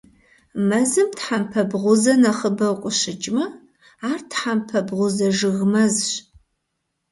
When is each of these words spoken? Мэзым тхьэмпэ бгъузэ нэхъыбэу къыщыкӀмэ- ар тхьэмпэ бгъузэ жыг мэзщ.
Мэзым 0.67 1.09
тхьэмпэ 1.17 1.61
бгъузэ 1.69 2.13
нэхъыбэу 2.21 2.75
къыщыкӀмэ- 2.81 3.45
ар 4.09 4.19
тхьэмпэ 4.29 4.79
бгъузэ 4.87 5.27
жыг 5.37 5.57
мэзщ. 5.71 6.11